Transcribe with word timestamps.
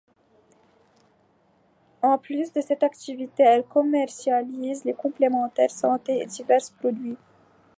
En 2.01 2.17
plus 2.17 2.51
de 2.53 2.61
cette 2.61 2.81
activité, 2.81 3.43
elles 3.43 3.63
commercialisent 3.67 4.81
des 4.81 4.95
complémentaires 4.95 5.69
santé 5.69 6.23
et 6.23 6.25
divers 6.25 6.71
produits. 6.79 7.17